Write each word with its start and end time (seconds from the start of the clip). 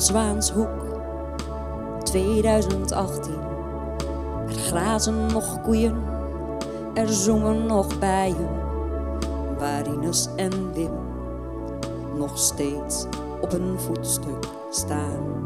Zwaanshoek, 0.00 0.68
2018. 2.02 3.34
Er 4.48 4.54
grazen 4.54 5.26
nog 5.32 5.62
koeien, 5.62 5.96
er 6.94 7.08
zongen 7.08 7.66
nog 7.66 7.98
bijen. 7.98 8.48
Waar 9.58 9.86
Ines 9.86 10.28
en 10.36 10.72
Wim 10.72 10.92
nog 12.16 12.38
steeds 12.38 13.06
op 13.40 13.52
een 13.52 13.80
voetstuk 13.80 14.48
staan. 14.70 15.42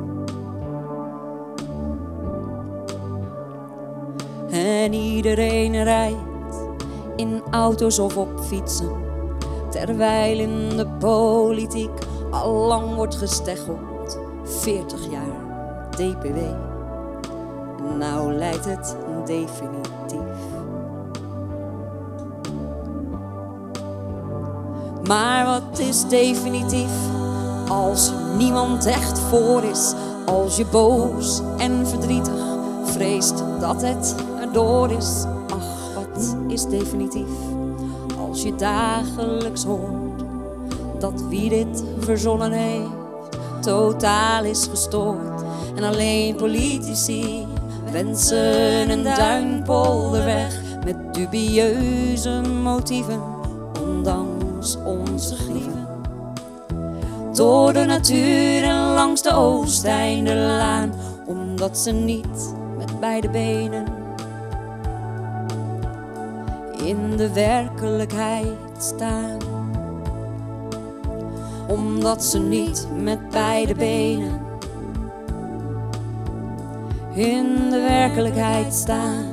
En 4.51 4.93
iedereen 4.93 5.83
rijdt 5.83 6.17
in 7.17 7.43
auto's 7.51 7.99
of 7.99 8.17
op 8.17 8.41
fietsen. 8.41 8.91
Terwijl 9.71 10.39
in 10.39 10.77
de 10.77 10.87
politiek 10.99 11.91
al 12.31 12.53
lang 12.53 12.95
wordt 12.95 13.17
gesteggeld. 13.17 13.98
40 14.45 15.11
jaar 15.11 15.47
DPW. 15.91 16.39
Nou 17.99 18.33
lijkt 18.33 18.65
het 18.65 18.97
definitief. 19.25 20.47
Maar 25.07 25.47
wat 25.47 25.79
is 25.79 26.09
definitief 26.09 26.91
als 27.69 28.13
niemand 28.37 28.87
echt 28.87 29.19
voor 29.19 29.63
is? 29.63 29.95
Als 30.27 30.57
je 30.57 30.67
boos 30.67 31.43
en 31.59 31.87
verdrietig 31.87 32.57
vreest 32.85 33.45
dat 33.61 33.83
het 33.83 34.15
erdoor 34.41 34.91
is. 34.91 35.25
Ach, 35.51 35.95
wat 35.95 36.37
is 36.49 36.67
definitief 36.67 37.31
als 38.29 38.43
je 38.43 38.55
dagelijks 38.55 39.65
hoort 39.65 40.23
dat 40.99 41.23
wie 41.29 41.49
dit 41.49 41.85
verzonnen 41.99 42.53
heeft 42.53 43.08
totaal 43.69 44.45
is 44.45 44.67
gestoord. 44.71 45.43
En 45.77 45.85
alleen 45.85 46.37
politici 46.37 47.47
wensen 47.93 48.91
een 48.91 49.03
duinpolderweg 49.03 50.61
met 50.85 51.15
dubieuze 51.15 52.41
motieven, 52.63 53.23
ondanks 53.83 54.77
onze 54.85 55.35
grieven. 55.35 55.87
Door 57.33 57.73
de 57.73 57.85
natuur 57.85 58.63
en 58.63 58.93
langs 58.95 59.23
de 59.23 59.35
Oosteinderlaan, 59.35 60.93
omdat 61.27 61.79
ze 61.79 61.91
niet 61.91 62.55
met 62.79 63.01
beide 63.01 63.31
benen 63.31 63.85
in 66.85 67.17
de 67.17 67.33
werkelijkheid 67.33 68.57
staan. 68.79 69.58
Omdat 71.69 72.25
ze 72.25 72.39
niet 72.39 72.89
met 73.03 73.29
beide 73.29 73.75
benen 73.75 74.41
in 77.15 77.71
de 77.71 77.81
werkelijkheid 77.89 78.75
staan. 78.75 79.25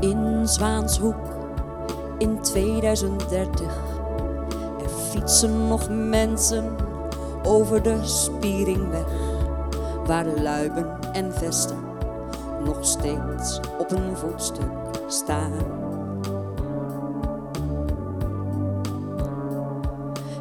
In 0.00 0.48
Zwaanshoek 0.48 1.14
in 2.18 2.40
2030 2.40 3.66
er 4.82 4.88
fietsen 5.10 5.68
nog 5.68 5.88
mensen 5.90 6.76
over 7.42 7.82
de 7.82 7.98
Spieringweg, 8.02 9.04
waar 10.06 10.26
luiben 10.26 10.98
en 11.12 11.32
vesten 11.32 11.89
nog 12.64 12.76
steeds 12.80 13.60
op 13.78 13.90
een 13.90 14.16
voetstuk 14.16 14.70
staan. 15.06 15.52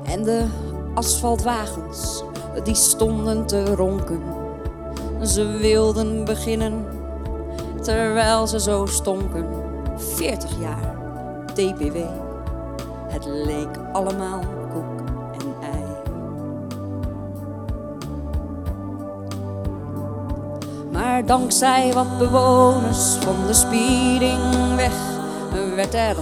En 0.06 0.24
de 0.24 0.46
asfaltwagens, 0.94 2.24
die 2.64 2.76
stonden 2.76 3.46
te 3.46 3.76
ronken. 3.76 4.22
Ze 5.22 5.46
wilden 5.48 6.26
beginnen, 6.26 6.86
terwijl 7.82 8.48
ze 8.48 8.60
zo 8.60 8.86
stonken. 8.86 9.48
40 9.96 10.60
jaar 10.60 10.96
DPW, 11.54 11.98
het 13.08 13.26
leek 13.26 13.78
allemaal 13.92 14.59
Dankzij 21.26 21.94
wat 21.94 22.18
bewoners 22.18 23.16
van 23.20 23.36
de 23.48 23.54
Spieringweg 23.54 24.94
werd 25.76 25.94
er 25.94 26.16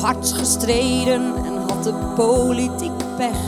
hard 0.00 0.32
gestreden 0.32 1.34
en 1.44 1.56
had 1.56 1.84
de 1.84 1.94
politiek 2.16 3.16
pech. 3.16 3.38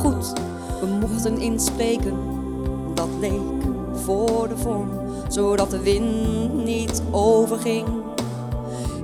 Goed, 0.00 0.32
we 0.80 0.86
mochten 0.86 1.38
inspreken, 1.38 2.16
dat 2.94 3.08
leek 3.20 3.62
voor 4.04 4.48
de 4.48 4.56
vorm, 4.56 4.90
zodat 5.28 5.70
de 5.70 5.80
wind 5.80 6.64
niet 6.64 7.02
overging 7.10 7.86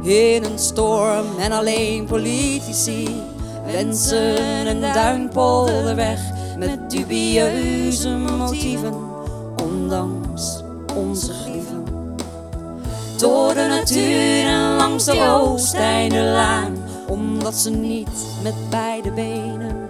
in 0.02 0.44
een 0.44 0.58
storm 0.58 1.26
en 1.38 1.52
alleen 1.52 2.04
politici 2.04 3.22
wensen 3.72 4.66
een 4.66 4.80
duinpolderweg 4.80 6.20
met 6.58 6.90
dubieuze 6.90 8.08
motieven, 8.08 8.94
ondanks 9.62 10.64
onze 10.96 11.32
grieven. 11.32 11.84
Door 13.18 13.54
de 13.54 13.66
natuur 13.68 14.46
en 14.46 14.76
langs 14.76 15.04
de 15.04 15.28
Oosteindelaan, 15.28 16.76
omdat 17.08 17.54
ze 17.54 17.70
niet 17.70 18.26
met 18.42 18.54
beide 18.70 19.10
benen 19.10 19.86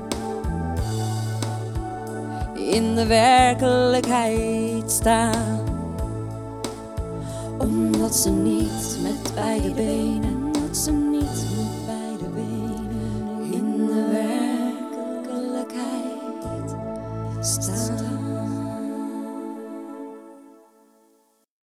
in 2.55 2.94
de 2.94 3.06
werkelijkheid 3.06 4.91
staan. 4.91 5.65
Omdat 7.59 8.17
ze 8.17 8.31
niet 8.31 8.99
met 9.03 9.34
beide 9.34 9.71
benen, 9.71 10.34
omdat 10.34 10.77
ze 10.77 10.93
niet 10.93 11.47
met 11.56 11.87
beide 11.87 12.28
benen 12.34 12.88
in 13.53 13.87
de 13.87 14.05
werkelijkheid 15.23 16.77
staan. 17.41 18.06